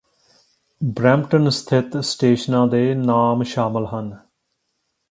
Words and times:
Brampton 0.81 1.49
ਸਥਿੱਤ 1.49 1.97
ਸਟੇਸ਼ਨਾਂ 1.97 2.65
ਦੇ 2.67 2.93
ਨਾਮ 2.95 3.43
ਸ਼ਾਮਿਲ 3.43 3.85
ਹਨ 3.85 4.11